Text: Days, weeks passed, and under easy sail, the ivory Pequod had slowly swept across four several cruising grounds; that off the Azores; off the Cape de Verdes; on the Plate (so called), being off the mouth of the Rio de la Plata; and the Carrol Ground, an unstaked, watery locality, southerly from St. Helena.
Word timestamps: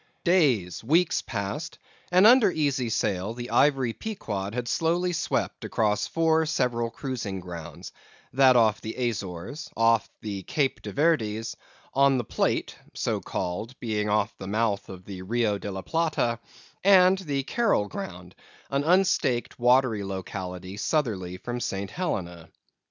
Days, 0.23 0.83
weeks 0.83 1.21
passed, 1.21 1.77
and 2.11 2.25
under 2.25 2.51
easy 2.51 2.89
sail, 2.89 3.35
the 3.35 3.51
ivory 3.51 3.93
Pequod 3.93 4.55
had 4.55 4.67
slowly 4.67 5.13
swept 5.13 5.63
across 5.63 6.07
four 6.07 6.47
several 6.47 6.89
cruising 6.89 7.39
grounds; 7.39 7.91
that 8.33 8.55
off 8.55 8.81
the 8.81 8.95
Azores; 8.95 9.69
off 9.77 10.09
the 10.21 10.41
Cape 10.41 10.81
de 10.81 10.91
Verdes; 10.91 11.55
on 11.93 12.17
the 12.17 12.23
Plate 12.23 12.75
(so 12.95 13.19
called), 13.21 13.79
being 13.79 14.09
off 14.09 14.35
the 14.39 14.47
mouth 14.47 14.89
of 14.89 15.05
the 15.05 15.21
Rio 15.21 15.59
de 15.59 15.69
la 15.71 15.83
Plata; 15.83 16.39
and 16.83 17.19
the 17.19 17.43
Carrol 17.43 17.87
Ground, 17.87 18.33
an 18.71 18.81
unstaked, 18.83 19.59
watery 19.59 20.03
locality, 20.03 20.77
southerly 20.77 21.37
from 21.37 21.59
St. 21.59 21.91
Helena. 21.91 22.49